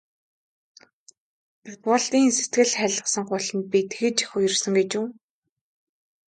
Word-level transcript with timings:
Батболдын 1.63 2.25
сэтгэл 2.37 2.71
хайлгасан 2.79 3.23
гуйлтад 3.29 3.63
би 3.71 3.79
тэгж 3.91 4.17
их 4.23 4.31
уярсан 4.35 4.73
гэж 4.79 4.91
үү. 4.99 5.07